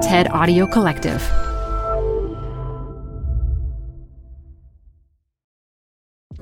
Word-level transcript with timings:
TED 0.00 0.30
Audio 0.30 0.66
Collective. 0.66 1.20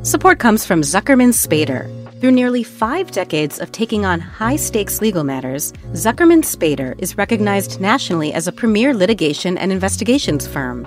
Support 0.03 0.39
comes 0.39 0.65
from 0.65 0.83
Zuckerman 0.83 1.33
Spader. 1.33 1.91
Through 2.21 2.31
nearly 2.31 2.63
five 2.63 3.11
decades 3.11 3.59
of 3.59 3.73
taking 3.73 4.07
on 4.07 4.21
high 4.21 4.55
stakes 4.55 5.01
legal 5.01 5.25
matters, 5.25 5.73
Zuckerman 5.93 6.45
Spader 6.45 6.95
is 6.99 7.19
recognized 7.19 7.81
nationally 7.81 8.33
as 8.33 8.47
a 8.47 8.53
premier 8.53 8.95
litigation 8.95 9.59
and 9.59 9.73
investigations 9.73 10.47
firm. 10.47 10.87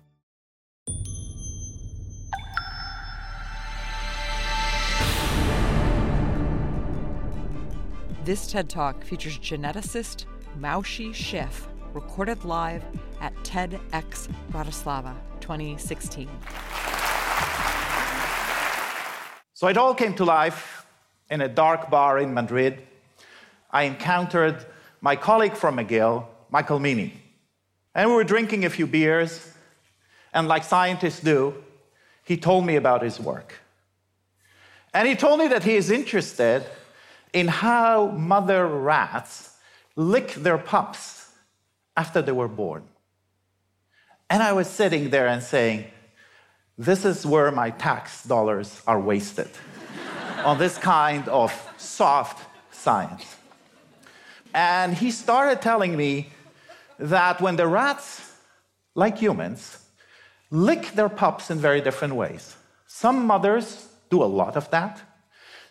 This 8.23 8.45
TED 8.45 8.69
Talk 8.69 9.03
features 9.03 9.39
geneticist 9.39 10.25
Moshe 10.59 11.09
Szyf, 11.09 11.65
recorded 11.91 12.45
live 12.45 12.83
at 13.19 13.33
TEDx 13.37 14.29
Bratislava 14.51 15.15
2016. 15.39 16.29
So 19.55 19.67
it 19.69 19.75
all 19.75 19.95
came 19.95 20.13
to 20.17 20.23
life 20.23 20.85
in 21.31 21.41
a 21.41 21.47
dark 21.47 21.89
bar 21.89 22.19
in 22.19 22.31
Madrid. 22.31 22.83
I 23.71 23.83
encountered 23.85 24.67
my 25.01 25.15
colleague 25.15 25.55
from 25.55 25.77
McGill, 25.77 26.27
Michael 26.51 26.77
Meaney. 26.77 27.13
And 27.95 28.11
we 28.11 28.15
were 28.15 28.23
drinking 28.23 28.65
a 28.65 28.69
few 28.69 28.85
beers, 28.85 29.51
and 30.31 30.47
like 30.47 30.63
scientists 30.63 31.21
do, 31.21 31.55
he 32.23 32.37
told 32.37 32.67
me 32.67 32.75
about 32.75 33.01
his 33.01 33.19
work. 33.19 33.55
And 34.93 35.07
he 35.07 35.15
told 35.15 35.39
me 35.39 35.47
that 35.47 35.63
he 35.63 35.75
is 35.75 35.89
interested 35.89 36.63
in 37.33 37.47
how 37.47 38.07
mother 38.07 38.67
rats 38.67 39.55
lick 39.95 40.33
their 40.33 40.57
pups 40.57 41.29
after 41.95 42.21
they 42.21 42.31
were 42.31 42.47
born. 42.47 42.83
And 44.29 44.41
I 44.41 44.53
was 44.53 44.67
sitting 44.67 45.09
there 45.09 45.27
and 45.27 45.43
saying, 45.43 45.85
This 46.77 47.05
is 47.05 47.25
where 47.25 47.51
my 47.51 47.71
tax 47.71 48.23
dollars 48.23 48.81
are 48.87 48.99
wasted 48.99 49.49
on 50.45 50.57
this 50.57 50.77
kind 50.77 51.27
of 51.27 51.51
soft 51.77 52.47
science. 52.71 53.35
And 54.53 54.93
he 54.93 55.11
started 55.11 55.61
telling 55.61 55.95
me 55.95 56.29
that 56.99 57.41
when 57.41 57.55
the 57.55 57.67
rats, 57.67 58.33
like 58.95 59.17
humans, 59.17 59.77
lick 60.49 60.91
their 60.93 61.09
pups 61.09 61.49
in 61.49 61.57
very 61.59 61.81
different 61.81 62.15
ways, 62.15 62.55
some 62.87 63.25
mothers 63.25 63.87
do 64.09 64.21
a 64.21 64.25
lot 64.25 64.55
of 64.57 64.69
that 64.71 65.01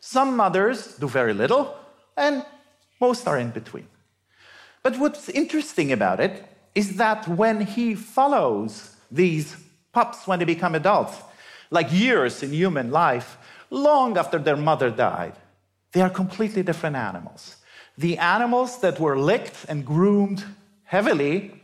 some 0.01 0.37
mothers 0.37 0.97
do 0.97 1.07
very 1.07 1.35
little, 1.35 1.77
and 2.17 2.45
most 3.01 3.27
are 3.29 3.39
in 3.39 3.51
between. 3.51 3.87
But 4.83 4.99
what's 4.99 5.29
interesting 5.29 5.93
about 5.93 6.21
it 6.21 6.45
is 6.75 6.97
that 6.97 7.29
when 7.29 7.61
he 7.61 7.95
follows 7.95 8.97
these 9.11 9.57
pups 9.93 10.27
when 10.27 10.39
they 10.39 10.45
become 10.45 10.75
adults, 10.75 11.17
like 11.71 11.93
years 11.93 12.43
in 12.43 12.53
human 12.53 12.91
life, 12.91 13.39
long 13.71 14.17
after 14.17 14.39
their 14.39 14.57
mother 14.57 14.91
died, 14.91 15.35
they 15.93 16.01
are 16.01 16.11
completely 16.11 16.63
different 16.63 16.97
animals. 16.97 17.57
The 17.99 18.19
animals 18.19 18.81
that 18.81 18.99
were 19.01 19.19
licked 19.19 19.67
and 19.69 19.85
groomed 19.85 20.45
heavily, 20.85 21.61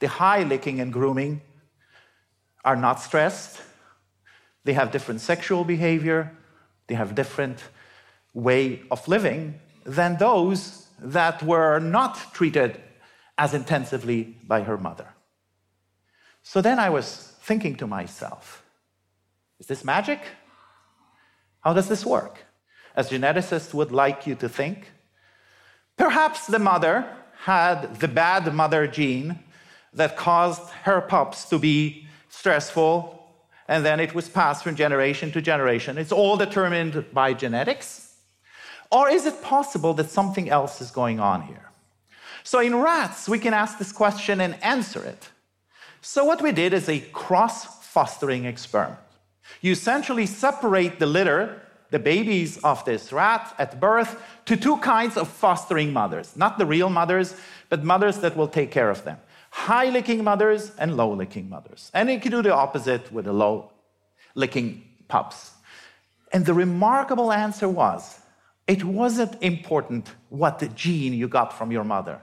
the 0.00 0.08
high 0.08 0.42
licking 0.42 0.80
and 0.80 0.92
grooming, 0.92 1.42
are 2.64 2.76
not 2.76 3.00
stressed. 3.00 3.60
They 4.64 4.72
have 4.72 4.90
different 4.90 5.20
sexual 5.20 5.64
behavior. 5.64 6.32
They 6.86 6.94
have 6.94 7.14
different 7.14 7.62
way 8.34 8.82
of 8.90 9.06
living 9.08 9.60
than 9.84 10.16
those 10.16 10.86
that 10.98 11.42
were 11.42 11.78
not 11.78 12.34
treated 12.34 12.80
as 13.38 13.54
intensively 13.54 14.36
by 14.46 14.62
her 14.62 14.76
mother. 14.76 15.08
So 16.42 16.60
then 16.60 16.78
I 16.78 16.90
was 16.90 17.34
thinking 17.40 17.76
to 17.76 17.86
myself, 17.86 18.64
is 19.58 19.66
this 19.66 19.84
magic? 19.84 20.20
How 21.60 21.72
does 21.72 21.88
this 21.88 22.04
work? 22.04 22.44
As 22.94 23.10
geneticists 23.10 23.72
would 23.72 23.92
like 23.92 24.26
you 24.26 24.34
to 24.36 24.48
think, 24.48 24.92
perhaps 25.96 26.46
the 26.46 26.58
mother 26.58 27.06
had 27.44 28.00
the 28.00 28.08
bad 28.08 28.52
mother 28.54 28.86
gene 28.86 29.38
that 29.92 30.16
caused 30.16 30.68
her 30.84 31.00
pups 31.00 31.44
to 31.46 31.58
be 31.58 32.06
stressful 32.28 33.21
and 33.68 33.84
then 33.84 34.00
it 34.00 34.14
was 34.14 34.28
passed 34.28 34.64
from 34.64 34.76
generation 34.76 35.30
to 35.32 35.40
generation. 35.40 35.98
It's 35.98 36.12
all 36.12 36.36
determined 36.36 37.04
by 37.12 37.34
genetics. 37.34 38.14
Or 38.90 39.08
is 39.08 39.24
it 39.24 39.42
possible 39.42 39.94
that 39.94 40.10
something 40.10 40.50
else 40.50 40.80
is 40.80 40.90
going 40.90 41.20
on 41.20 41.42
here? 41.42 41.70
So 42.44 42.58
in 42.58 42.76
rats, 42.76 43.28
we 43.28 43.38
can 43.38 43.54
ask 43.54 43.78
this 43.78 43.92
question 43.92 44.40
and 44.40 44.62
answer 44.62 45.02
it. 45.04 45.30
So 46.00 46.24
what 46.24 46.42
we 46.42 46.52
did 46.52 46.72
is 46.72 46.88
a 46.88 47.00
cross 47.00 47.84
fostering 47.84 48.44
experiment. 48.44 48.98
You 49.60 49.72
essentially 49.72 50.26
separate 50.26 50.98
the 50.98 51.06
litter, 51.06 51.62
the 51.90 51.98
babies 51.98 52.58
of 52.58 52.84
this 52.84 53.12
rat 53.12 53.54
at 53.58 53.78
birth, 53.78 54.20
to 54.46 54.56
two 54.56 54.78
kinds 54.78 55.16
of 55.16 55.28
fostering 55.28 55.92
mothers. 55.92 56.36
Not 56.36 56.58
the 56.58 56.66
real 56.66 56.90
mothers, 56.90 57.36
but 57.68 57.84
mothers 57.84 58.18
that 58.18 58.36
will 58.36 58.48
take 58.48 58.70
care 58.70 58.90
of 58.90 59.04
them 59.04 59.18
high 59.52 59.90
licking 59.90 60.24
mothers 60.24 60.72
and 60.78 60.96
low 60.96 61.12
licking 61.12 61.48
mothers. 61.48 61.90
And 61.92 62.10
you 62.10 62.18
can 62.18 62.32
do 62.32 62.40
the 62.40 62.54
opposite 62.54 63.12
with 63.12 63.26
the 63.26 63.34
low 63.34 63.70
licking 64.34 64.82
pups. 65.08 65.50
And 66.32 66.46
the 66.46 66.54
remarkable 66.54 67.30
answer 67.30 67.68
was 67.68 68.18
it 68.66 68.82
wasn't 68.82 69.36
important 69.42 70.08
what 70.30 70.58
the 70.58 70.68
gene 70.68 71.12
you 71.12 71.28
got 71.28 71.52
from 71.52 71.70
your 71.70 71.84
mother. 71.84 72.18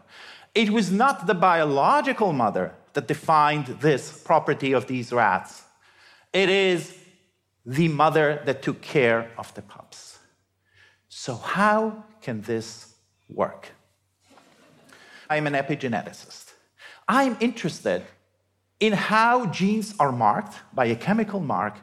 It 0.56 0.72
was 0.72 0.91
not 0.91 1.28
the 1.28 1.35
biological 1.35 2.34
mother 2.34 2.73
that 2.94 3.07
defined 3.07 3.68
this 3.79 4.23
property 4.23 4.73
of 4.73 4.88
these 4.88 5.13
rats. 5.13 5.62
It 6.34 6.50
is 6.50 6.97
the 7.63 7.89
mother 7.89 8.41
that 8.45 8.63
took 8.63 8.81
care 8.81 9.29
of 9.38 9.53
the 9.53 9.62
pups. 9.62 10.18
So, 11.09 11.35
how 11.35 12.06
can 12.22 12.41
this 12.41 12.95
work? 13.29 13.69
I'm 15.30 15.45
an 15.45 15.53
epigeneticist. 15.53 16.49
I'm 17.11 17.38
interested 17.39 18.03
in 18.79 18.94
how 18.94 19.47
genes 19.47 19.95
are 20.00 20.11
marked 20.11 20.59
by 20.75 20.85
a 20.85 20.95
chemical 20.95 21.39
mark 21.39 21.75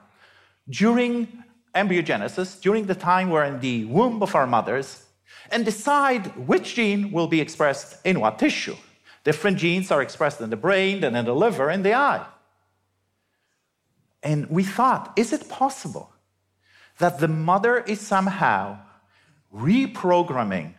during 0.69 1.27
embryogenesis, 1.75 2.61
during 2.61 2.87
the 2.87 2.95
time 2.95 3.29
we're 3.29 3.45
in 3.45 3.59
the 3.59 3.87
womb 3.87 4.23
of 4.23 4.37
our 4.37 4.47
mothers, 4.47 5.05
and 5.51 5.65
decide 5.65 6.25
which 6.47 6.77
gene 6.77 7.11
will 7.11 7.27
be 7.27 7.41
expressed 7.41 7.99
in 8.07 8.21
what 8.21 8.39
tissue. 8.39 8.77
Different 9.25 9.59
genes 9.59 9.91
are 9.91 10.01
expressed 10.01 10.41
in 10.41 10.51
the 10.51 10.57
brain, 10.57 11.01
then 11.01 11.17
in 11.17 11.25
the 11.25 11.35
liver, 11.35 11.69
and 11.71 11.85
the 11.85 11.95
eye. 11.95 12.25
And 14.23 14.49
we 14.49 14.63
thought, 14.63 15.13
is 15.17 15.33
it 15.33 15.49
possible 15.49 16.13
that 16.99 17.19
the 17.19 17.29
mother 17.29 17.79
is 17.79 18.01
somehow 18.01 18.79
reprogramming 19.53 20.75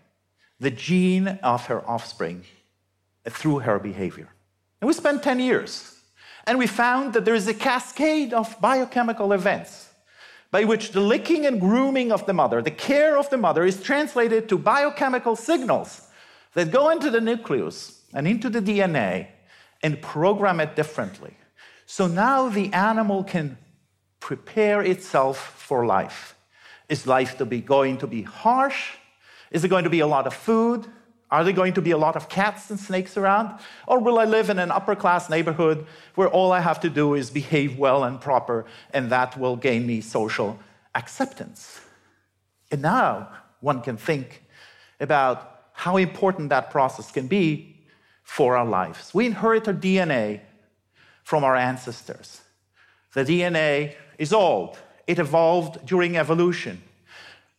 the 0.57 0.71
gene 0.71 1.27
of 1.43 1.65
her 1.65 1.87
offspring 1.87 2.45
through 3.25 3.59
her 3.59 3.77
behavior? 3.77 4.29
And 4.81 4.87
we 4.87 4.93
spent 4.93 5.23
10 5.23 5.39
years. 5.39 5.97
And 6.45 6.57
we 6.57 6.67
found 6.67 7.13
that 7.13 7.25
there 7.25 7.35
is 7.35 7.47
a 7.47 7.53
cascade 7.53 8.33
of 8.33 8.59
biochemical 8.61 9.33
events 9.33 9.89
by 10.49 10.63
which 10.63 10.91
the 10.91 11.01
licking 11.01 11.45
and 11.45 11.59
grooming 11.59 12.11
of 12.11 12.25
the 12.25 12.33
mother, 12.33 12.61
the 12.61 12.71
care 12.71 13.17
of 13.17 13.29
the 13.29 13.37
mother, 13.37 13.65
is 13.65 13.83
translated 13.83 14.47
to 14.47 14.57
biochemical 14.57 15.35
signals 15.35 16.07
that 16.53 16.71
go 16.71 16.89
into 16.89 17.09
the 17.09 17.19
nucleus 17.19 18.01
and 18.13 18.27
into 18.27 18.49
the 18.49 18.61
DNA 18.61 19.27
and 19.83 20.01
program 20.01 20.61
it 20.61 20.75
differently. 20.75 21.35
So 21.85 22.07
now 22.07 22.47
the 22.47 22.71
animal 22.73 23.23
can 23.25 23.57
prepare 24.21 24.81
itself 24.81 25.37
for 25.37 25.85
life. 25.85 26.35
Is 26.87 27.05
life 27.05 27.37
to 27.39 27.45
be 27.45 27.59
going 27.59 27.97
to 27.97 28.07
be 28.07 28.21
harsh? 28.21 28.93
Is 29.51 29.63
it 29.63 29.67
going 29.67 29.83
to 29.83 29.89
be 29.89 29.99
a 29.99 30.07
lot 30.07 30.27
of 30.27 30.33
food? 30.33 30.87
Are 31.29 31.43
there 31.43 31.53
going 31.53 31.73
to 31.73 31.81
be 31.81 31.91
a 31.91 31.97
lot 31.97 32.15
of 32.15 32.29
cats 32.29 32.69
and 32.69 32.79
snakes 32.79 33.17
around? 33.17 33.59
Or 33.85 33.99
will 33.99 34.17
I 34.17 34.23
live 34.23 34.49
in 34.49 34.59
an 34.59 34.71
upper 34.71 34.95
class 34.95 35.29
neighborhood 35.29 35.85
where 36.15 36.29
all 36.29 36.51
I 36.53 36.61
have 36.61 36.79
to 36.81 36.89
do 36.89 37.15
is 37.15 37.29
behave 37.29 37.77
well 37.77 38.03
and 38.05 38.19
proper, 38.21 38.65
and 38.93 39.09
that 39.09 39.37
will 39.37 39.57
gain 39.57 39.85
me 39.85 39.99
social 40.01 40.57
acceptance? 40.95 41.81
And 42.71 42.81
now 42.81 43.29
one 43.59 43.81
can 43.81 43.97
think 43.97 44.43
about 44.99 45.61
how 45.73 45.97
important 45.97 46.49
that 46.49 46.71
process 46.71 47.11
can 47.11 47.27
be 47.27 47.75
for 48.23 48.57
our 48.57 48.65
lives. 48.65 49.13
We 49.13 49.25
inherit 49.25 49.67
our 49.67 49.73
DNA 49.73 50.41
from 51.23 51.43
our 51.43 51.55
ancestors. 51.55 52.41
The 53.13 53.25
DNA 53.25 53.95
is 54.17 54.31
old, 54.31 54.77
it 55.07 55.19
evolved 55.19 55.85
during 55.85 56.17
evolution, 56.17 56.81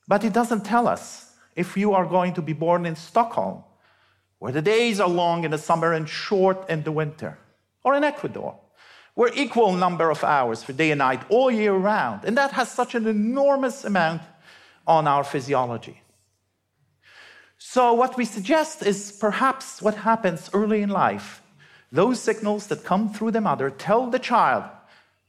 but 0.07 0.25
it 0.25 0.33
doesn't 0.33 0.65
tell 0.65 0.89
us 0.89 1.28
if 1.59 1.77
you 1.77 1.93
are 1.93 2.07
going 2.07 2.33
to 2.35 2.43
be 2.43 2.53
born 2.53 2.87
in 2.87 2.95
Stockholm, 2.95 3.65
where 4.39 4.53
the 4.53 4.63
days 4.63 5.01
are 5.01 5.09
long 5.09 5.43
in 5.43 5.51
the 5.51 5.59
summer 5.59 5.93
and 5.93 6.09
short 6.09 6.71
in 6.71 6.85
the 6.85 6.93
winter, 6.93 7.37
or 7.83 7.95
in 7.97 8.05
Ecuador, 8.05 8.57
where 9.15 9.33
equal 9.35 9.73
number 9.73 10.09
of 10.09 10.23
hours 10.23 10.63
for 10.63 10.73
day 10.73 10.93
and 10.93 11.01
night 11.01 11.21
all 11.29 11.51
year 11.51 11.75
round, 11.75 12.25
and 12.25 12.37
that 12.37 12.53
has 12.53 12.71
such 12.71 12.95
an 12.95 13.09
enormous 13.09 13.85
amount 13.85 14.23
on 14.87 15.09
our 15.09 15.25
physiology. 15.25 16.01
So, 17.59 17.93
what 17.93 18.17
we 18.17 18.25
suggest 18.25 18.87
is 18.87 19.11
perhaps 19.11 19.83
what 19.83 19.97
happens 19.97 20.49
early 20.53 20.81
in 20.83 20.91
life. 20.91 21.43
Those 21.91 22.21
signals 22.21 22.69
that 22.69 22.85
come 22.85 23.13
through 23.13 23.33
the 23.33 23.41
mother 23.41 23.69
tell 23.71 24.09
the 24.09 24.21
child 24.21 24.63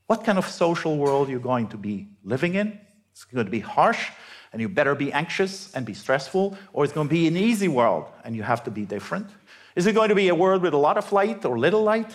what 0.06 0.24
kind 0.24 0.38
of 0.38 0.48
social 0.48 0.96
world 0.96 1.28
you're 1.28 1.40
going 1.40 1.70
to 1.70 1.78
be 1.78 2.08
living 2.24 2.54
in. 2.54 2.80
It's 3.12 3.24
going 3.24 3.46
to 3.46 3.52
be 3.52 3.62
harsh, 3.62 4.12
and 4.52 4.62
you 4.62 4.70
better 4.70 4.96
be 4.96 5.12
anxious 5.14 5.74
and 5.74 5.86
be 5.86 5.94
stressful, 5.94 6.58
or 6.74 6.84
it's 6.84 6.94
going 6.94 7.08
to 7.08 7.12
be 7.12 7.28
an 7.28 7.38
easy 7.38 7.68
world 7.68 8.06
and 8.24 8.36
you 8.36 8.44
have 8.44 8.64
to 8.64 8.72
be 8.72 8.86
different? 8.86 9.28
Is 9.76 9.86
it 9.86 9.94
going 9.94 10.10
to 10.10 10.16
be 10.16 10.28
a 10.30 10.36
world 10.36 10.62
with 10.62 10.74
a 10.74 10.78
lot 10.78 10.98
of 10.98 11.12
light 11.12 11.46
or 11.46 11.58
little 11.58 11.84
light? 11.84 12.12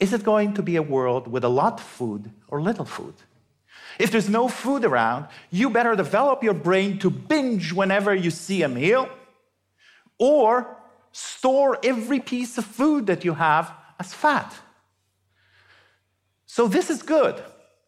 Is 0.00 0.12
it 0.12 0.24
going 0.24 0.54
to 0.54 0.62
be 0.62 0.76
a 0.76 0.82
world 0.82 1.28
with 1.28 1.44
a 1.44 1.48
lot 1.48 1.74
of 1.74 1.86
food 1.86 2.30
or 2.48 2.60
little 2.60 2.84
food? 2.84 3.14
If 3.98 4.10
there's 4.10 4.28
no 4.28 4.48
food 4.48 4.84
around, 4.84 5.26
you 5.50 5.70
better 5.70 5.96
develop 5.96 6.42
your 6.42 6.54
brain 6.54 6.98
to 6.98 7.10
binge 7.10 7.72
whenever 7.72 8.14
you 8.14 8.30
see 8.30 8.62
a 8.62 8.68
meal, 8.68 9.08
or 10.18 10.76
store 11.12 11.78
every 11.82 12.20
piece 12.20 12.58
of 12.58 12.64
food 12.64 13.06
that 13.06 13.24
you 13.24 13.34
have 13.34 13.72
as 13.98 14.12
fat. 14.12 14.54
So, 16.46 16.68
this 16.68 16.90
is 16.90 17.02
good. 17.02 17.42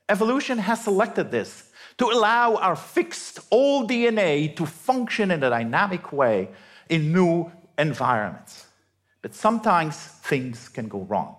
Evolution 0.08 0.58
has 0.58 0.84
selected 0.84 1.30
this 1.30 1.67
to 1.98 2.06
allow 2.06 2.54
our 2.56 2.76
fixed 2.76 3.40
old 3.50 3.90
DNA 3.90 4.54
to 4.56 4.64
function 4.64 5.30
in 5.30 5.42
a 5.42 5.50
dynamic 5.50 6.12
way 6.12 6.48
in 6.88 7.12
new 7.12 7.50
environments. 7.76 8.66
But 9.20 9.34
sometimes 9.34 9.96
things 9.96 10.68
can 10.68 10.88
go 10.88 11.00
wrong. 11.02 11.36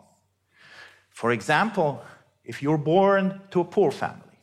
For 1.10 1.32
example, 1.32 2.04
if 2.44 2.62
you're 2.62 2.78
born 2.78 3.42
to 3.52 3.62
a 3.62 3.66
poor 3.66 3.92
family 3.92 4.38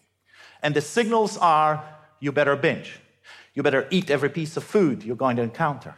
and 0.63 0.75
the 0.75 0.81
signals 0.81 1.37
are 1.39 1.85
you 2.21 2.33
better 2.33 2.57
binge, 2.57 2.99
you 3.55 3.63
better 3.63 3.87
eat 3.91 4.11
every 4.11 4.31
piece 4.31 4.57
of 4.57 4.65
food 4.65 5.03
you're 5.03 5.17
going 5.17 5.37
to 5.37 5.43
encounter. 5.43 5.95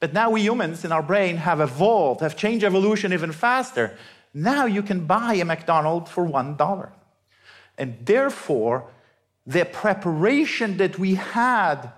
But 0.00 0.12
now 0.12 0.30
we 0.30 0.42
humans 0.42 0.84
in 0.84 0.92
our 0.92 1.02
brain 1.02 1.36
have 1.36 1.60
evolved, 1.60 2.20
have 2.20 2.36
changed 2.36 2.64
evolution 2.64 3.12
even 3.12 3.32
faster. 3.32 3.96
Now 4.32 4.66
you 4.66 4.82
can 4.82 5.06
buy 5.06 5.34
a 5.34 5.44
McDonald's 5.44 6.10
for 6.10 6.26
$1. 6.26 6.90
And 7.78 7.96
therefore, 8.04 8.90
the 9.46 9.64
preparation 9.64 10.76
that 10.78 10.98
we 10.98 11.14
had 11.14 11.90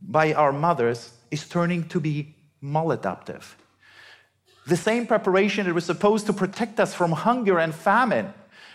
by 0.00 0.32
our 0.32 0.52
mothers 0.52 1.12
is 1.30 1.48
turning 1.48 1.88
to 1.88 2.00
be 2.00 2.34
maladaptive. 2.62 3.44
The 4.66 4.76
same 4.76 5.06
preparation 5.06 5.66
that 5.66 5.74
was 5.74 5.84
supposed 5.84 6.26
to 6.26 6.32
protect 6.32 6.80
us 6.80 6.94
from 6.94 7.12
hunger 7.12 7.58
and 7.58 7.74
famine 7.74 8.32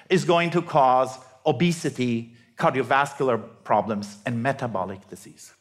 is 0.10 0.26
going 0.26 0.52
to 0.52 0.62
cause 0.62 1.18
obesity, 1.46 2.34
cardiovascular 2.58 3.42
problems, 3.64 4.18
and 4.26 4.42
metabolic 4.42 5.08
disease. 5.10 5.54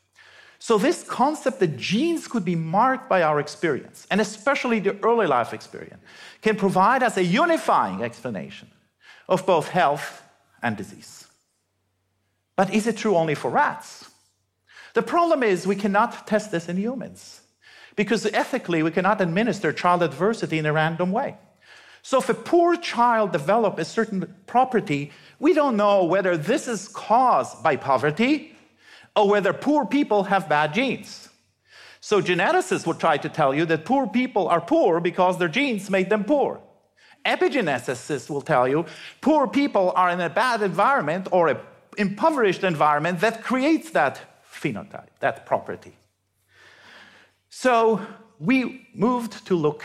So, 0.58 0.76
this 0.76 1.02
concept 1.02 1.58
that 1.60 1.78
genes 1.78 2.28
could 2.28 2.44
be 2.44 2.54
marked 2.54 3.08
by 3.08 3.22
our 3.22 3.40
experience, 3.40 4.06
and 4.10 4.20
especially 4.20 4.78
the 4.78 4.94
early 5.02 5.26
life 5.26 5.54
experience, 5.54 6.02
can 6.42 6.54
provide 6.54 7.02
us 7.02 7.16
a 7.16 7.24
unifying 7.24 8.02
explanation 8.02 8.68
of 9.26 9.46
both 9.46 9.68
health 9.68 10.22
and 10.62 10.76
disease. 10.76 11.29
But 12.60 12.74
is 12.74 12.86
it 12.86 12.98
true 12.98 13.16
only 13.16 13.34
for 13.34 13.50
rats? 13.50 14.10
The 14.92 15.00
problem 15.00 15.42
is 15.42 15.66
we 15.66 15.76
cannot 15.76 16.26
test 16.26 16.50
this 16.50 16.68
in 16.68 16.76
humans 16.76 17.40
because 17.96 18.26
ethically 18.26 18.82
we 18.82 18.90
cannot 18.90 19.22
administer 19.22 19.72
child 19.72 20.02
adversity 20.02 20.58
in 20.58 20.66
a 20.66 20.72
random 20.74 21.10
way. 21.10 21.38
So 22.02 22.18
if 22.18 22.28
a 22.28 22.34
poor 22.34 22.76
child 22.76 23.32
develops 23.32 23.80
a 23.80 23.86
certain 23.86 24.34
property, 24.46 25.10
we 25.38 25.54
don't 25.54 25.74
know 25.74 26.04
whether 26.04 26.36
this 26.36 26.68
is 26.68 26.88
caused 26.88 27.62
by 27.62 27.76
poverty 27.76 28.54
or 29.16 29.26
whether 29.26 29.54
poor 29.54 29.86
people 29.86 30.24
have 30.24 30.46
bad 30.46 30.74
genes. 30.74 31.30
So 32.02 32.20
geneticists 32.20 32.86
would 32.86 33.00
try 33.00 33.16
to 33.16 33.30
tell 33.30 33.54
you 33.54 33.64
that 33.64 33.86
poor 33.86 34.06
people 34.06 34.48
are 34.48 34.60
poor 34.60 35.00
because 35.00 35.38
their 35.38 35.48
genes 35.48 35.88
made 35.88 36.10
them 36.10 36.24
poor. 36.24 36.60
Epigeneticists 37.24 38.28
will 38.28 38.42
tell 38.42 38.68
you 38.68 38.84
poor 39.22 39.48
people 39.48 39.94
are 39.96 40.10
in 40.10 40.20
a 40.20 40.28
bad 40.28 40.60
environment 40.60 41.26
or 41.32 41.48
a 41.48 41.60
impoverished 41.98 42.64
environment 42.64 43.20
that 43.20 43.42
creates 43.42 43.90
that 43.90 44.20
phenotype, 44.50 45.08
that 45.20 45.46
property. 45.46 45.92
So 47.48 48.00
we 48.38 48.88
moved 48.94 49.46
to 49.46 49.54
look 49.54 49.84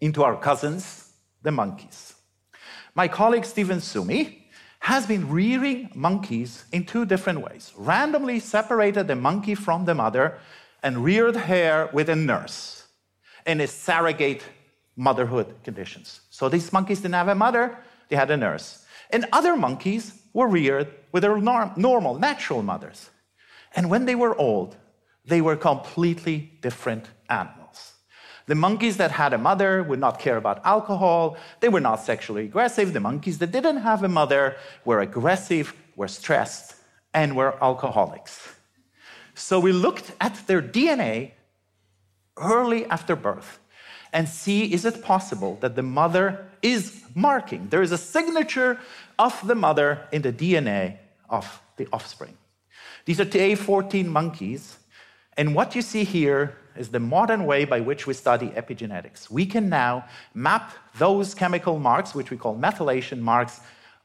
into 0.00 0.22
our 0.22 0.36
cousins, 0.36 1.12
the 1.42 1.50
monkeys. 1.50 2.14
My 2.94 3.08
colleague 3.08 3.44
Stephen 3.44 3.78
Suomi 3.80 4.42
has 4.80 5.06
been 5.06 5.30
rearing 5.30 5.90
monkeys 5.94 6.64
in 6.72 6.84
two 6.84 7.06
different 7.06 7.40
ways. 7.40 7.72
Randomly 7.76 8.38
separated 8.38 9.08
the 9.08 9.16
monkey 9.16 9.54
from 9.54 9.86
the 9.86 9.94
mother 9.94 10.38
and 10.82 11.02
reared 11.02 11.36
her 11.36 11.88
with 11.92 12.10
a 12.10 12.16
nurse 12.16 12.86
in 13.46 13.60
a 13.60 13.66
surrogate 13.66 14.42
motherhood 14.96 15.54
conditions. 15.64 16.20
So 16.30 16.48
these 16.48 16.72
monkeys 16.72 17.00
didn't 17.00 17.14
have 17.14 17.28
a 17.28 17.34
mother, 17.34 17.78
they 18.08 18.16
had 18.16 18.30
a 18.30 18.36
nurse. 18.36 18.84
And 19.10 19.26
other 19.32 19.56
monkeys 19.56 20.20
were 20.34 20.48
reared 20.48 20.88
with 21.12 21.22
their 21.22 21.38
normal, 21.38 22.18
natural 22.18 22.62
mothers. 22.62 23.08
And 23.74 23.88
when 23.88 24.04
they 24.04 24.14
were 24.14 24.36
old, 24.36 24.76
they 25.24 25.40
were 25.40 25.56
completely 25.56 26.58
different 26.60 27.08
animals. 27.30 27.92
The 28.46 28.54
monkeys 28.54 28.98
that 28.98 29.12
had 29.12 29.32
a 29.32 29.38
mother 29.38 29.82
would 29.82 30.00
not 30.00 30.18
care 30.18 30.36
about 30.36 30.60
alcohol. 30.66 31.38
They 31.60 31.70
were 31.70 31.80
not 31.80 32.02
sexually 32.04 32.44
aggressive. 32.44 32.92
The 32.92 33.00
monkeys 33.00 33.38
that 33.38 33.52
didn't 33.52 33.78
have 33.78 34.02
a 34.02 34.08
mother 34.08 34.56
were 34.84 35.00
aggressive, 35.00 35.72
were 35.96 36.08
stressed, 36.08 36.74
and 37.14 37.36
were 37.36 37.56
alcoholics. 37.64 38.54
So 39.34 39.58
we 39.58 39.72
looked 39.72 40.12
at 40.20 40.46
their 40.46 40.60
DNA 40.60 41.32
early 42.36 42.84
after 42.86 43.16
birth 43.16 43.60
and 44.14 44.28
see 44.28 44.72
is 44.72 44.84
it 44.84 45.02
possible 45.02 45.58
that 45.60 45.74
the 45.76 45.82
mother 45.82 46.46
is 46.62 47.02
marking, 47.14 47.68
there 47.68 47.82
is 47.82 47.92
a 47.92 47.98
signature 47.98 48.78
of 49.18 49.46
the 49.46 49.54
mother 49.54 50.08
in 50.12 50.22
the 50.22 50.32
DNA 50.32 50.96
of 51.28 51.60
the 51.76 51.86
offspring. 51.92 52.36
These 53.04 53.20
are 53.20 53.26
TA14 53.26 54.06
monkeys, 54.06 54.78
and 55.36 55.54
what 55.54 55.74
you 55.74 55.82
see 55.82 56.04
here 56.04 56.56
is 56.76 56.88
the 56.88 57.00
modern 57.00 57.44
way 57.44 57.64
by 57.64 57.80
which 57.80 58.06
we 58.06 58.14
study 58.14 58.48
epigenetics. 58.48 59.30
We 59.30 59.46
can 59.46 59.68
now 59.68 60.06
map 60.32 60.72
those 60.96 61.34
chemical 61.34 61.78
marks, 61.78 62.14
which 62.14 62.30
we 62.30 62.36
call 62.36 62.56
methylation 62.56 63.18
marks, 63.18 63.60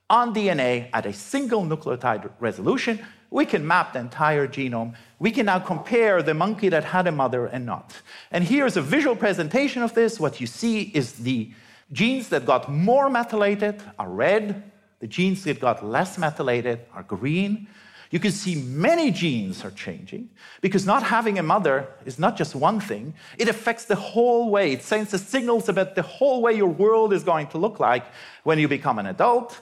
on 0.09 0.33
DNA 0.33 0.89
at 0.91 1.05
a 1.05 1.13
single 1.13 1.63
nucleotide 1.63 2.29
resolution. 2.39 2.99
We 3.31 3.45
can 3.45 3.65
map 3.65 3.93
the 3.93 3.99
entire 3.99 4.47
genome. 4.47 4.95
We 5.19 5.31
can 5.31 5.45
now 5.45 5.59
compare 5.59 6.23
the 6.23 6.33
monkey 6.33 6.69
that 6.69 6.83
had 6.83 7.05
a 7.07 7.11
mother 7.11 7.45
and 7.45 7.65
not. 7.65 7.93
And 8.31 8.43
here's 8.43 8.75
a 8.75 8.81
visual 8.81 9.15
presentation 9.15 9.83
of 9.83 9.93
this. 9.93 10.19
What 10.19 10.41
you 10.41 10.47
see 10.47 10.83
is 10.93 11.13
the 11.13 11.51
genes 11.91 12.29
that 12.29 12.45
got 12.45 12.71
more 12.71 13.09
methylated 13.09 13.81
are 13.99 14.09
red, 14.09 14.71
the 14.99 15.07
genes 15.07 15.43
that 15.43 15.59
got 15.59 15.85
less 15.85 16.17
methylated 16.17 16.79
are 16.93 17.03
green. 17.03 17.67
You 18.11 18.19
can 18.19 18.31
see 18.31 18.55
many 18.55 19.11
genes 19.11 19.63
are 19.63 19.71
changing 19.71 20.29
because 20.61 20.87
not 20.87 21.03
having 21.03 21.37
a 21.37 21.43
mother 21.43 21.87
is 22.05 22.17
not 22.17 22.35
just 22.35 22.55
one 22.55 22.79
thing, 22.79 23.13
it 23.37 23.47
affects 23.47 23.85
the 23.85 23.95
whole 23.95 24.49
way. 24.49 24.71
It 24.71 24.81
sends 24.81 25.11
the 25.11 25.19
signals 25.19 25.69
about 25.69 25.93
the 25.93 26.01
whole 26.01 26.41
way 26.41 26.53
your 26.53 26.69
world 26.69 27.13
is 27.13 27.23
going 27.23 27.47
to 27.47 27.59
look 27.59 27.79
like 27.79 28.05
when 28.43 28.57
you 28.57 28.67
become 28.67 28.97
an 28.97 29.05
adult. 29.05 29.61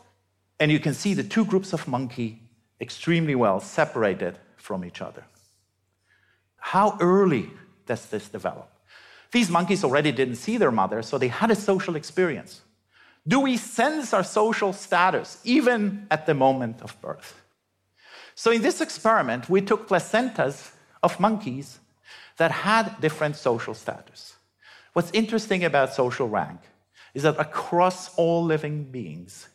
And 0.62 0.72
you 0.72 0.80
can 0.80 0.94
see 0.94 1.14
the 1.14 1.24
two 1.24 1.44
groups 1.44 1.74
of 1.74 1.88
monkey 1.88 2.47
extremely 2.80 3.36
well 3.36 3.60
separated 3.60 4.38
from 4.56 4.86
each 4.86 5.02
other. 5.02 5.24
How 6.58 6.98
early 7.00 7.52
does 7.86 8.06
this 8.08 8.28
develop? 8.28 8.70
These 9.32 9.50
monkeys 9.50 9.84
already 9.84 10.12
didn't 10.12 10.36
see 10.36 10.58
their 10.58 10.72
mother, 10.72 11.02
so 11.02 11.18
they 11.18 11.28
had 11.28 11.52
a 11.52 11.56
social 11.56 11.96
experience. 11.96 12.62
Do 13.28 13.42
we 13.42 13.58
sense 13.58 14.14
our 14.14 14.24
social 14.24 14.72
status 14.72 15.40
even 15.44 16.08
at 16.10 16.26
the 16.26 16.34
moment 16.34 16.82
of 16.82 17.00
birth? 17.02 17.42
So, 18.36 18.52
in 18.52 18.62
this 18.62 18.82
experiment, 18.82 19.50
we 19.50 19.62
took 19.62 19.88
placentas 19.90 20.72
of 21.04 21.20
monkeys 21.20 21.80
that 22.38 22.52
had 22.52 23.02
different 23.02 23.36
social 23.36 23.74
status. 23.74 24.36
What's 24.94 25.12
interesting 25.12 25.64
about 25.64 25.94
social 25.94 26.30
rank 26.30 26.60
is 27.14 27.24
that 27.24 27.40
across 27.40 28.16
all 28.16 28.44
living 28.44 28.84
beings, 28.86 29.50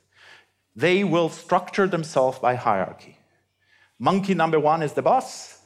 they 0.74 1.04
will 1.04 1.28
structure 1.28 1.86
themselves 1.86 2.38
by 2.38 2.54
hierarchy. 2.54 3.18
Monkey 3.98 4.34
number 4.34 4.58
one 4.58 4.82
is 4.82 4.92
the 4.94 5.02
boss, 5.02 5.60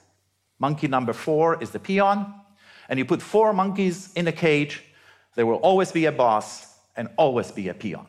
monkey 0.58 0.88
number 0.88 1.12
four 1.12 1.62
is 1.62 1.70
the 1.70 1.78
peon, 1.78 2.34
and 2.88 2.98
you 2.98 3.04
put 3.04 3.22
four 3.22 3.52
monkeys 3.52 4.12
in 4.14 4.28
a 4.28 4.32
cage, 4.32 4.82
there 5.34 5.46
will 5.46 5.56
always 5.56 5.92
be 5.92 6.06
a 6.06 6.12
boss 6.12 6.74
and 6.96 7.08
always 7.16 7.50
be 7.50 7.68
a 7.68 7.74
peon. 7.74 8.06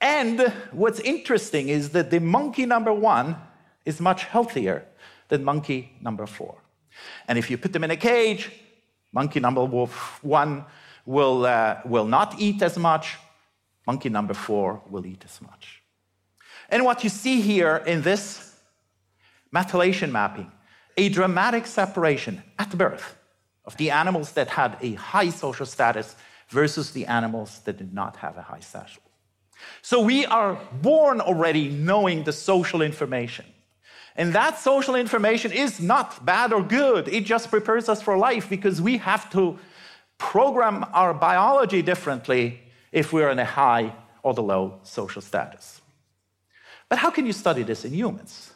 And 0.00 0.40
what's 0.72 1.00
interesting 1.00 1.68
is 1.68 1.90
that 1.90 2.10
the 2.10 2.20
monkey 2.20 2.64
number 2.64 2.92
one 2.92 3.36
is 3.84 4.00
much 4.00 4.24
healthier 4.24 4.86
than 5.28 5.44
monkey 5.44 5.92
number 6.00 6.26
four. 6.26 6.56
And 7.28 7.38
if 7.38 7.50
you 7.50 7.58
put 7.58 7.72
them 7.72 7.84
in 7.84 7.90
a 7.90 7.96
cage, 7.96 8.50
monkey 9.12 9.40
number 9.40 9.64
one 10.22 10.64
will, 11.04 11.46
uh, 11.46 11.80
will 11.84 12.06
not 12.06 12.40
eat 12.40 12.62
as 12.62 12.78
much, 12.78 13.16
monkey 13.90 14.10
number 14.18 14.34
four 14.34 14.68
will 14.92 15.04
eat 15.12 15.22
as 15.30 15.36
much. 15.50 15.64
And 16.72 16.80
what 16.88 16.98
you 17.04 17.10
see 17.24 17.36
here 17.52 17.74
in 17.92 17.98
this 18.02 18.22
methylation 19.58 20.10
mapping, 20.18 20.50
a 21.04 21.08
dramatic 21.18 21.64
separation 21.66 22.34
at 22.62 22.70
birth 22.84 23.06
of 23.68 23.72
the 23.80 23.88
animals 24.02 24.28
that 24.38 24.48
had 24.60 24.70
a 24.88 24.92
high 25.12 25.30
social 25.44 25.66
status 25.76 26.08
versus 26.58 26.86
the 26.96 27.04
animals 27.20 27.50
that 27.64 27.76
did 27.82 27.92
not 28.00 28.12
have 28.24 28.34
a 28.42 28.44
high 28.52 28.64
status. 28.70 28.98
So 29.82 29.96
we 30.12 30.18
are 30.38 30.52
born 30.90 31.20
already 31.20 31.66
knowing 31.68 32.18
the 32.28 32.32
social 32.50 32.80
information. 32.90 33.46
And 34.20 34.32
that 34.40 34.54
social 34.70 34.94
information 35.04 35.50
is 35.64 35.72
not 35.80 36.08
bad 36.32 36.48
or 36.56 36.62
good. 36.62 37.02
It 37.08 37.24
just 37.34 37.50
prepares 37.56 37.88
us 37.92 38.00
for 38.06 38.14
life 38.30 38.46
because 38.56 38.76
we 38.88 38.98
have 39.10 39.24
to 39.36 39.58
program 40.18 40.76
our 41.00 41.12
biology 41.28 41.82
differently 41.82 42.44
if 42.92 43.12
we're 43.12 43.30
in 43.30 43.38
a 43.38 43.44
high 43.44 43.94
or 44.22 44.34
the 44.34 44.42
low 44.42 44.80
social 44.82 45.22
status. 45.22 45.80
But 46.88 46.98
how 46.98 47.10
can 47.10 47.26
you 47.26 47.32
study 47.32 47.62
this 47.62 47.84
in 47.84 47.92
humans? 47.92 48.52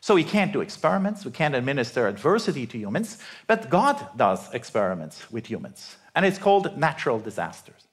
So 0.00 0.14
we 0.14 0.24
can't 0.24 0.52
do 0.52 0.60
experiments, 0.60 1.24
we 1.24 1.32
can't 1.32 1.54
administer 1.54 2.06
adversity 2.06 2.66
to 2.66 2.78
humans, 2.78 3.18
but 3.46 3.68
God 3.68 3.96
does 4.16 4.52
experiments 4.54 5.30
with 5.30 5.46
humans. 5.46 5.96
And 6.14 6.24
it's 6.24 6.38
called 6.38 6.78
natural 6.78 7.18
disasters. 7.18 7.88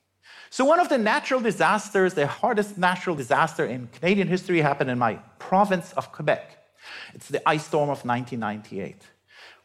So, 0.50 0.64
one 0.64 0.80
of 0.80 0.88
the 0.88 0.98
natural 0.98 1.42
disasters, 1.42 2.14
the 2.14 2.28
hardest 2.28 2.78
natural 2.78 3.16
disaster 3.16 3.66
in 3.66 3.88
Canadian 3.88 4.28
history, 4.28 4.62
happened 4.62 4.90
in 4.90 4.98
my 4.98 5.16
province 5.38 5.92
of 5.94 6.12
Quebec. 6.12 6.58
It's 7.14 7.28
the 7.28 7.48
ice 7.48 7.66
storm 7.66 7.90
of 7.90 8.06
1998. 8.06 8.96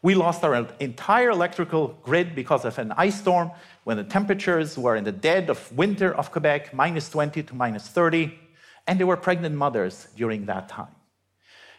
We 0.02 0.14
lost 0.14 0.42
our 0.45 0.66
entire 0.80 1.30
electrical 1.30 1.99
grid 2.02 2.35
because 2.35 2.64
of 2.64 2.78
an 2.78 2.92
ice 2.97 3.21
storm 3.21 3.50
when 3.85 3.99
the 3.99 4.04
temperatures 4.04 4.78
were 4.78 4.97
in 4.97 5.04
the 5.04 5.12
dead 5.12 5.50
of 5.50 5.71
winter 5.76 6.14
of 6.14 6.33
Quebec, 6.33 6.73
minus 6.73 7.11
20 7.11 7.42
to 7.42 7.54
minus 7.54 7.87
30, 7.87 8.38
and 8.87 8.99
there 8.99 9.07
were 9.07 9.19
pregnant 9.19 9.54
mothers 9.57 10.09
during 10.16 10.47
that 10.47 10.69
time. 10.69 10.95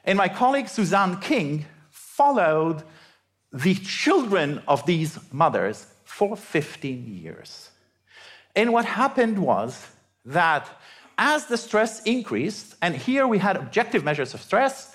And 0.06 0.18
my 0.18 0.28
colleague 0.28 0.70
Suzanne 0.70 1.20
King 1.20 1.66
followed 1.90 2.84
the 3.52 3.74
children 3.76 4.62
of 4.68 4.86
these 4.86 5.18
mothers 5.32 5.88
for 6.04 6.38
15 6.38 7.08
years. 7.08 7.72
And 8.56 8.72
what 8.72 8.86
happened 8.86 9.40
was 9.40 9.88
that 10.26 10.70
as 11.18 11.48
the 11.48 11.58
stress 11.58 12.04
increased, 12.04 12.76
and 12.82 12.96
here 12.96 13.28
we 13.28 13.40
had 13.40 13.58
objective 13.58 14.04
measures 14.04 14.34
of 14.34 14.42
stress 14.42 14.91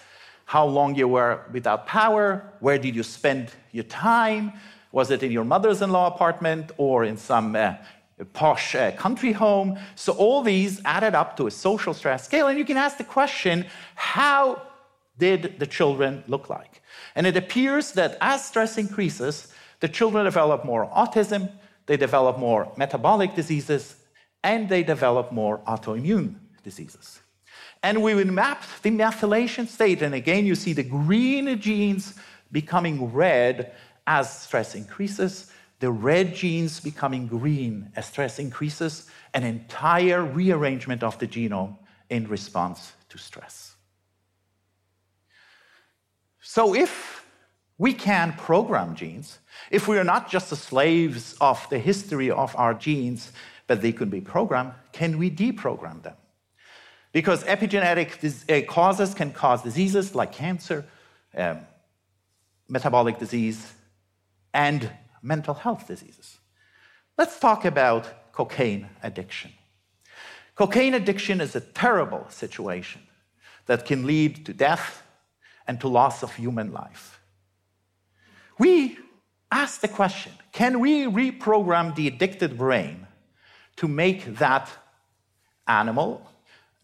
how 0.46 0.64
long 0.64 0.94
you 0.94 1.08
were 1.08 1.40
without 1.52 1.86
power, 1.86 2.52
where 2.60 2.78
did 2.78 2.94
you 2.94 3.02
spend 3.02 3.50
your 3.72 3.84
time, 3.84 4.52
was 4.92 5.10
it 5.10 5.22
in 5.22 5.30
your 5.30 5.44
mother's 5.44 5.82
in 5.82 5.90
law 5.90 6.06
apartment 6.06 6.70
or 6.78 7.04
in 7.04 7.16
some 7.16 7.54
uh, 7.56 7.74
posh 8.32 8.74
uh, 8.74 8.92
country 8.92 9.32
home? 9.32 9.76
So, 9.96 10.12
all 10.12 10.42
these 10.42 10.80
added 10.84 11.14
up 11.14 11.36
to 11.36 11.48
a 11.48 11.50
social 11.50 11.92
stress 11.92 12.24
scale. 12.24 12.46
And 12.46 12.58
you 12.58 12.64
can 12.64 12.76
ask 12.76 12.96
the 12.96 13.04
question 13.04 13.66
how 13.96 14.62
did 15.18 15.58
the 15.58 15.66
children 15.66 16.22
look 16.28 16.48
like? 16.48 16.80
And 17.16 17.26
it 17.26 17.36
appears 17.36 17.92
that 17.92 18.16
as 18.20 18.44
stress 18.44 18.78
increases, 18.78 19.52
the 19.80 19.88
children 19.88 20.24
develop 20.24 20.64
more 20.64 20.88
autism, 20.90 21.50
they 21.86 21.96
develop 21.96 22.38
more 22.38 22.72
metabolic 22.76 23.34
diseases, 23.34 23.96
and 24.44 24.68
they 24.68 24.84
develop 24.84 25.32
more 25.32 25.58
autoimmune 25.66 26.36
diseases. 26.62 27.20
And 27.82 28.02
we 28.02 28.14
would 28.14 28.30
map 28.32 28.62
the 28.82 28.90
methylation 28.90 29.68
state, 29.68 30.02
and 30.02 30.14
again, 30.14 30.46
you 30.46 30.54
see 30.54 30.72
the 30.72 30.82
green 30.82 31.60
genes 31.60 32.14
becoming 32.50 33.12
red 33.12 33.72
as 34.06 34.42
stress 34.42 34.74
increases, 34.74 35.52
the 35.80 35.90
red 35.90 36.34
genes 36.34 36.80
becoming 36.80 37.26
green 37.26 37.90
as 37.96 38.06
stress 38.06 38.38
increases, 38.38 39.10
an 39.34 39.44
entire 39.44 40.24
rearrangement 40.24 41.02
of 41.02 41.18
the 41.18 41.26
genome 41.26 41.76
in 42.08 42.26
response 42.28 42.92
to 43.08 43.18
stress. 43.18 43.74
So, 46.40 46.74
if 46.74 47.26
we 47.78 47.92
can 47.92 48.32
program 48.34 48.94
genes, 48.94 49.38
if 49.70 49.88
we 49.88 49.98
are 49.98 50.04
not 50.04 50.30
just 50.30 50.50
the 50.50 50.56
slaves 50.56 51.36
of 51.40 51.66
the 51.68 51.78
history 51.78 52.30
of 52.30 52.54
our 52.56 52.72
genes, 52.72 53.32
but 53.66 53.82
they 53.82 53.92
can 53.92 54.08
be 54.08 54.20
programmed, 54.20 54.72
can 54.92 55.18
we 55.18 55.30
deprogram 55.30 56.02
them? 56.02 56.14
Because 57.16 57.44
epigenetic 57.44 58.10
uh, 58.50 58.66
causes 58.70 59.14
can 59.14 59.32
cause 59.32 59.62
diseases 59.62 60.14
like 60.14 60.32
cancer, 60.32 60.84
um, 61.34 61.60
metabolic 62.68 63.18
disease, 63.18 63.72
and 64.52 64.90
mental 65.22 65.54
health 65.54 65.88
diseases. 65.88 66.36
Let's 67.16 67.40
talk 67.40 67.64
about 67.64 68.32
cocaine 68.34 68.90
addiction. 69.02 69.50
Cocaine 70.56 70.92
addiction 70.92 71.40
is 71.40 71.56
a 71.56 71.60
terrible 71.62 72.26
situation 72.28 73.00
that 73.64 73.86
can 73.86 74.06
lead 74.06 74.44
to 74.44 74.52
death 74.52 75.02
and 75.66 75.80
to 75.80 75.88
loss 75.88 76.22
of 76.22 76.34
human 76.34 76.70
life. 76.70 77.18
We 78.58 78.98
ask 79.50 79.80
the 79.80 79.88
question 79.88 80.32
can 80.52 80.80
we 80.80 81.06
reprogram 81.06 81.94
the 81.94 82.08
addicted 82.08 82.58
brain 82.58 83.06
to 83.76 83.88
make 83.88 84.36
that 84.36 84.68
animal 85.66 86.30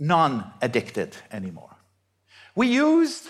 non 0.02 0.52
addicted 0.60 1.16
anymore? 1.30 1.76
We 2.54 2.66
used 2.66 3.28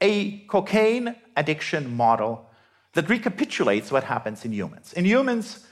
a 0.00 0.38
cocaine 0.48 1.14
addiction 1.36 1.96
model 1.96 2.46
that 2.94 3.08
recapitulates 3.08 3.92
what 3.92 4.04
happens 4.04 4.44
in 4.44 4.52
humans. 4.52 4.92
In 4.94 5.04
humans, 5.04 5.66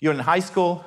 you're 0.00 0.12
in 0.12 0.18
high 0.18 0.40
school, 0.40 0.84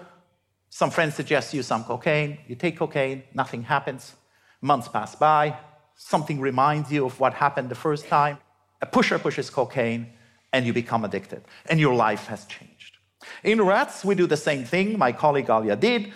some 0.69 0.91
friends 0.91 1.15
suggest 1.15 1.53
you 1.53 1.63
some 1.63 1.83
cocaine, 1.85 2.39
you 2.47 2.55
take 2.55 2.77
cocaine, 2.77 3.23
nothing 3.33 3.63
happens. 3.63 4.13
Months 4.61 4.89
pass 4.89 5.15
by, 5.15 5.57
something 5.95 6.39
reminds 6.39 6.91
you 6.91 7.05
of 7.05 7.19
what 7.19 7.33
happened 7.33 7.69
the 7.69 7.75
first 7.75 8.07
time. 8.07 8.37
A 8.81 8.85
pusher 8.85 9.17
pushes 9.17 9.49
cocaine, 9.49 10.07
and 10.51 10.65
you 10.65 10.73
become 10.73 11.05
addicted, 11.05 11.43
and 11.69 11.79
your 11.79 11.95
life 11.95 12.27
has 12.27 12.45
changed. 12.45 12.97
In 13.43 13.61
rats, 13.61 14.03
we 14.03 14.15
do 14.15 14.27
the 14.27 14.37
same 14.37 14.65
thing. 14.65 14.97
My 14.97 15.11
colleague 15.11 15.49
Alia 15.49 15.75
did. 15.75 16.11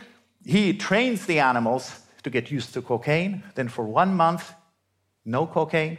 He 0.45 0.73
trains 0.73 1.25
the 1.25 1.39
animals 1.39 2.01
to 2.23 2.29
get 2.29 2.51
used 2.51 2.73
to 2.73 2.81
cocaine. 2.81 3.43
Then, 3.55 3.67
for 3.67 3.85
one 3.85 4.15
month, 4.15 4.53
no 5.25 5.45
cocaine. 5.45 5.97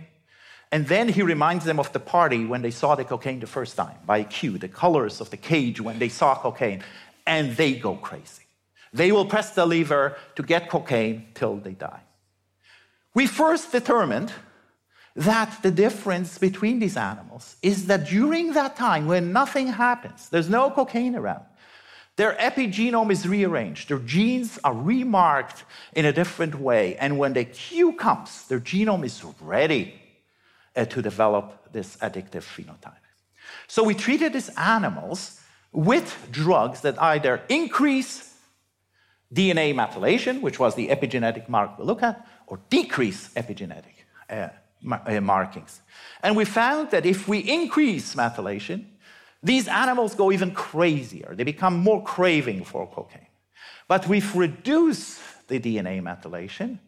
And 0.70 0.86
then 0.86 1.08
he 1.08 1.22
reminds 1.22 1.64
them 1.64 1.78
of 1.78 1.92
the 1.92 2.00
party 2.00 2.46
when 2.46 2.62
they 2.62 2.70
saw 2.70 2.94
the 2.94 3.04
cocaine 3.04 3.40
the 3.40 3.46
first 3.46 3.76
time 3.76 3.96
by 4.06 4.22
cue, 4.22 4.56
the 4.56 4.68
colors 4.68 5.20
of 5.20 5.28
the 5.30 5.36
cage 5.36 5.80
when 5.80 5.98
they 5.98 6.08
saw 6.08 6.34
cocaine, 6.34 6.82
and 7.26 7.56
they 7.56 7.74
go 7.74 7.94
crazy. 7.94 8.44
They 8.92 9.12
will 9.12 9.26
press 9.26 9.50
the 9.50 9.66
lever 9.66 10.16
to 10.36 10.42
get 10.42 10.68
cocaine 10.68 11.28
till 11.34 11.56
they 11.56 11.72
die. 11.72 12.00
We 13.14 13.26
first 13.26 13.72
determined 13.72 14.32
that 15.14 15.62
the 15.62 15.70
difference 15.70 16.38
between 16.38 16.78
these 16.78 16.96
animals 16.96 17.56
is 17.62 17.86
that 17.86 18.06
during 18.06 18.54
that 18.54 18.76
time 18.76 19.06
when 19.06 19.32
nothing 19.32 19.66
happens, 19.66 20.30
there's 20.30 20.48
no 20.48 20.70
cocaine 20.70 21.14
around, 21.14 21.44
their 22.16 22.34
epigenome 22.34 23.10
is 23.10 23.26
rearranged, 23.26 23.88
their 23.88 23.98
genes 23.98 24.58
are 24.64 24.74
remarked 24.74 25.64
in 25.94 26.04
a 26.04 26.12
different 26.12 26.60
way, 26.60 26.96
and 26.96 27.18
when 27.18 27.32
the 27.32 27.44
cue 27.44 27.92
comes, 27.94 28.46
their 28.48 28.60
genome 28.60 29.04
is 29.04 29.24
ready 29.40 29.94
uh, 30.76 30.84
to 30.84 31.00
develop 31.00 31.72
this 31.72 31.96
addictive 31.96 32.44
phenotype. 32.44 32.92
So 33.66 33.82
we 33.82 33.94
treated 33.94 34.32
these 34.34 34.50
animals 34.56 35.40
with 35.72 36.28
drugs 36.30 36.82
that 36.82 37.00
either 37.02 37.42
increase 37.48 38.34
DNA 39.32 39.74
methylation, 39.74 40.42
which 40.42 40.58
was 40.58 40.74
the 40.74 40.88
epigenetic 40.88 41.48
mark 41.48 41.78
we 41.78 41.84
look 41.84 42.02
at, 42.02 42.26
or 42.46 42.60
decrease 42.68 43.28
epigenetic 43.34 44.04
uh, 44.28 44.48
uh, 44.90 45.20
markings. 45.20 45.80
And 46.22 46.36
we 46.36 46.44
found 46.44 46.90
that 46.90 47.06
if 47.06 47.26
we 47.26 47.38
increase 47.38 48.14
methylation, 48.14 48.84
these 49.42 49.68
animals 49.68 50.14
go 50.14 50.30
even 50.30 50.52
crazier. 50.52 51.34
They 51.34 51.44
become 51.44 51.76
more 51.78 52.02
craving 52.02 52.64
for 52.64 52.86
cocaine. 52.86 53.26
But 53.88 54.06
we've 54.06 54.34
reduced 54.34 55.20
the 55.48 55.58
DNA 55.58 56.00
methylation, 56.00 56.78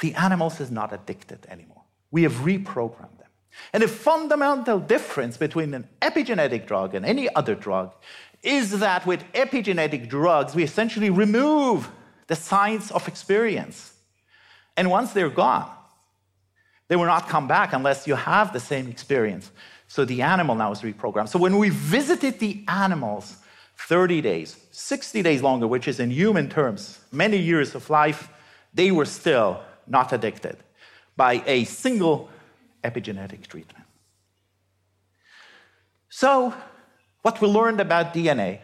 the 0.00 0.14
animals 0.14 0.60
is 0.60 0.70
not 0.70 0.92
addicted 0.92 1.46
anymore. 1.48 1.82
We 2.10 2.22
have 2.24 2.32
reprogrammed 2.32 3.18
them. 3.18 3.28
And 3.72 3.82
the 3.82 3.88
fundamental 3.88 4.78
difference 4.78 5.36
between 5.36 5.74
an 5.74 5.88
epigenetic 6.02 6.66
drug 6.66 6.94
and 6.94 7.04
any 7.04 7.32
other 7.34 7.54
drug 7.54 7.92
is 8.42 8.78
that 8.80 9.06
with 9.06 9.24
epigenetic 9.32 10.08
drugs, 10.08 10.54
we 10.54 10.62
essentially 10.62 11.10
remove 11.10 11.90
the 12.26 12.36
signs 12.36 12.90
of 12.90 13.08
experience. 13.08 13.94
And 14.76 14.90
once 14.90 15.12
they're 15.12 15.30
gone, 15.30 15.70
they 16.88 16.96
will 16.96 17.06
not 17.06 17.28
come 17.28 17.48
back 17.48 17.72
unless 17.72 18.06
you 18.06 18.14
have 18.14 18.52
the 18.52 18.60
same 18.60 18.88
experience. 18.88 19.50
So 19.94 20.04
the 20.04 20.22
animal 20.22 20.56
now 20.56 20.72
is 20.72 20.80
reprogrammed. 20.80 21.28
So 21.28 21.38
when 21.38 21.56
we 21.56 21.68
visited 21.68 22.40
the 22.40 22.64
animals 22.66 23.36
30 23.76 24.22
days, 24.22 24.56
60 24.72 25.22
days 25.22 25.40
longer, 25.40 25.68
which 25.68 25.86
is 25.86 26.00
in 26.00 26.10
human 26.10 26.48
terms, 26.48 26.98
many 27.12 27.36
years 27.36 27.76
of 27.76 27.88
life, 27.88 28.28
they 28.74 28.90
were 28.90 29.04
still 29.04 29.60
not 29.86 30.12
addicted 30.12 30.56
by 31.16 31.44
a 31.46 31.62
single 31.62 32.28
epigenetic 32.82 33.46
treatment. 33.46 33.84
So, 36.08 36.52
what 37.22 37.40
we 37.40 37.46
learned 37.46 37.80
about 37.80 38.12
DNA 38.12 38.62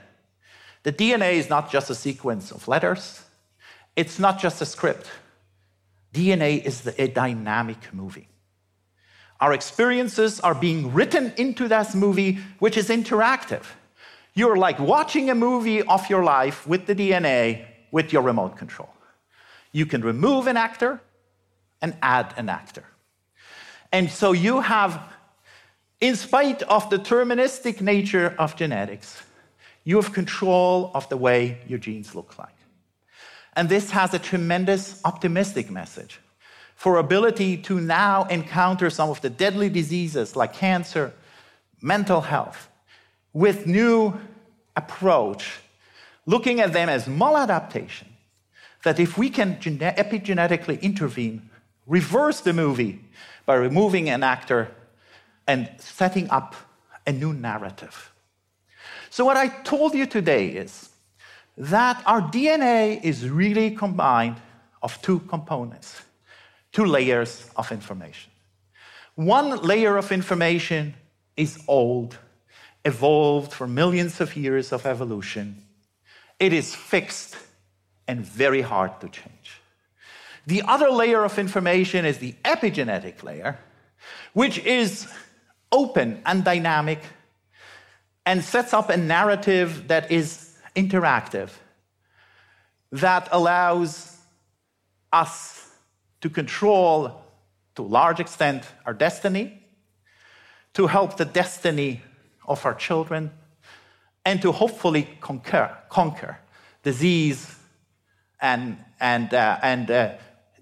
the 0.83 0.93
DNA 0.93 1.35
is 1.35 1.49
not 1.49 1.71
just 1.71 1.91
a 1.91 1.95
sequence 1.95 2.51
of 2.51 2.67
letters, 2.67 3.23
it's 3.95 4.19
not 4.19 4.41
just 4.41 4.61
a 4.63 4.67
script. 4.67 5.09
DNA 6.13 6.61
is 6.65 6.93
a 6.99 7.07
dynamic 7.07 7.95
movie. 7.95 8.27
Our 9.40 9.54
experiences 9.54 10.38
are 10.40 10.54
being 10.54 10.92
written 10.92 11.32
into 11.37 11.68
that 11.68 11.94
movie, 11.94 12.38
which 12.59 12.76
is 12.76 12.88
interactive. 12.88 13.64
You're 14.35 14.56
like 14.56 14.78
watching 14.78 15.30
a 15.30 15.35
movie 15.35 15.82
of 15.82 16.09
your 16.11 16.23
life 16.23 16.66
with 16.66 16.87
the 16.87 16.94
DNA 16.94 17.64
with 17.90 18.12
your 18.12 18.23
remote 18.23 18.56
control. 18.56 18.90
You 19.73 19.87
can 19.87 20.02
remove 20.02 20.47
an 20.47 20.56
actor 20.56 21.00
and 21.80 21.97
add 22.02 22.35
an 22.37 22.49
actor. 22.49 22.85
And 23.92 24.11
so 24.11 24.32
you 24.32 24.61
have, 24.61 25.00
in 26.00 26.16
spite 26.16 26.62
of 26.62 26.90
the 26.90 26.99
deterministic 26.99 27.80
nature 27.80 28.35
of 28.38 28.56
genetics, 28.56 29.23
you 29.85 29.97
have 29.97 30.12
control 30.12 30.90
of 30.94 31.09
the 31.09 31.16
way 31.16 31.59
your 31.66 31.78
genes 31.78 32.14
look 32.14 32.38
like. 32.38 32.54
And 33.54 33.68
this 33.68 33.90
has 33.90 34.14
a 34.14 34.18
tremendous 34.18 35.00
optimistic 35.04 35.70
message 35.70 36.20
for 36.81 36.97
ability 36.97 37.59
to 37.59 37.79
now 37.79 38.25
encounter 38.31 38.89
some 38.89 39.11
of 39.11 39.21
the 39.21 39.29
deadly 39.29 39.69
diseases 39.69 40.35
like 40.35 40.55
cancer, 40.55 41.13
mental 41.83 42.23
health, 42.23 42.71
with 43.35 43.67
new 43.67 44.15
approach, 44.75 45.59
looking 46.25 46.59
at 46.59 46.73
them 46.73 46.89
as 46.89 47.05
maladaptation, 47.05 48.07
that 48.83 48.99
if 48.99 49.19
we 49.19 49.29
can 49.29 49.57
epigenetically 49.59 50.81
intervene, 50.81 51.51
reverse 51.87 52.41
the 52.41 52.55
movie 52.55 53.05
by 53.45 53.57
removing 53.57 54.09
an 54.09 54.23
actor 54.23 54.75
and 55.47 55.69
setting 55.77 56.31
up 56.31 56.57
a 57.07 57.13
new 57.13 57.35
narrative. 57.35 58.11
So, 59.11 59.27
what 59.27 59.37
I 59.37 59.49
told 59.49 59.93
you 59.93 60.07
today 60.07 60.47
is 60.47 60.89
that 61.59 62.03
our 62.07 62.23
DNA 62.23 63.05
is 63.05 63.29
really 63.29 63.71
combined 63.73 64.37
of 64.83 65.03
two 65.03 65.19
components, 65.29 66.01
two 66.73 66.85
layers 66.85 67.50
of 67.57 67.73
information. 67.73 68.31
One 69.15 69.57
layer 69.59 69.97
of 69.97 70.12
information 70.12 70.95
is 71.37 71.62
old, 71.67 72.17
evolved 72.85 73.53
for 73.53 73.67
millions 73.67 74.21
of 74.21 74.37
years 74.37 74.73
of 74.73 74.87
evolution. 74.87 75.62
It 76.38 76.53
is 76.53 76.75
fixed 76.75 77.37
and 78.09 78.25
very 78.25 78.62
hard 78.62 79.01
to 79.01 79.09
change. 79.09 79.61
The 80.47 80.62
other 80.66 80.90
layer 80.90 81.23
of 81.25 81.38
information 81.38 82.05
is 82.05 82.18
the 82.18 82.35
epigenetic 82.44 83.23
layer, 83.23 83.59
which 84.33 84.59
is 84.59 85.07
open 85.71 86.23
and 86.25 86.42
dynamic 86.44 87.01
and 88.27 88.42
sets 88.42 88.73
up 88.73 88.90
a 88.90 88.97
narrative 88.97 89.88
that 89.88 90.11
is 90.11 90.57
interactive, 90.75 91.51
that 92.92 93.29
allows 93.33 94.16
us 95.12 95.69
to 96.20 96.30
control, 96.30 97.22
to 97.74 97.83
a 97.83 97.85
large 97.85 98.20
extent, 98.20 98.64
our 98.87 98.94
destiny, 98.94 99.62
to 100.74 100.87
help 100.87 101.16
the 101.16 101.24
destiny 101.24 102.00
of 102.46 102.64
our 102.64 102.74
children, 102.74 103.30
and 104.24 104.42
to 104.42 104.52
hopefully 104.52 105.09
conquer, 105.20 105.76
conquer 105.88 106.38
disease 106.83 107.56
and, 108.40 108.76
and, 109.00 109.33
uh, 109.35 109.59
and 109.62 109.90
uh, 109.90 110.12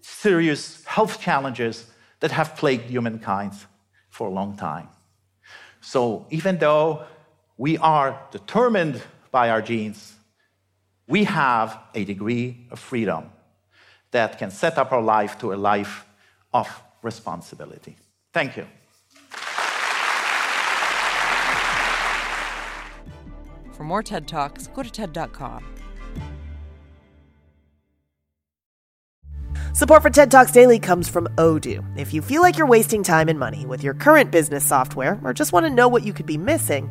serious 0.01 0.85
health 0.85 1.21
challenges 1.21 1.87
that 2.21 2.31
have 2.33 2.57
plagued 2.57 2.85
humankind 2.85 3.53
for 4.11 4.27
a 4.27 4.31
long 4.31 4.57
time. 4.57 4.89
So, 5.81 6.27
even 6.31 6.59
though 6.59 7.05
we 7.57 7.79
are 7.79 8.21
determined 8.31 9.01
by 9.31 9.51
our 9.51 9.63
genes, 9.63 10.15
we 11.07 11.25
have 11.25 11.79
a 11.95 12.05
degree 12.05 12.67
of 12.71 12.79
freedom 12.79 13.31
that 14.11 14.39
can 14.39 14.51
set 14.51 14.79
up 14.79 14.93
our 14.93 15.03
life 15.03 15.39
to 15.39 15.53
a 15.53 15.57
life 15.57 16.07
of 16.53 16.69
responsibility. 17.03 17.97
Thank 18.33 18.57
you. 18.57 18.67
For 23.73 23.85
more 23.85 24.03
TED 24.03 24.27
Talks, 24.27 24.67
go 24.69 24.83
to 24.83 24.91
TED.com. 24.91 25.65
Support 29.73 30.03
for 30.03 30.11
TED 30.11 30.33
Talks 30.33 30.51
Daily 30.51 30.81
comes 30.81 31.09
from 31.09 31.29
Odoo. 31.37 31.85
If 31.97 32.13
you 32.13 32.21
feel 32.21 32.43
like 32.43 32.59
you're 32.59 32.67
wasting 32.67 33.05
time 33.05 33.29
and 33.29 33.39
money 33.39 33.65
with 33.65 33.85
your 33.85 33.95
current 33.95 34.33
business 34.33 34.67
software 34.67 35.21
or 35.23 35.33
just 35.33 35.53
want 35.53 35.67
to 35.67 35.71
know 35.71 35.87
what 35.87 36.03
you 36.03 36.13
could 36.13 36.27
be 36.27 36.37
missing, 36.37 36.91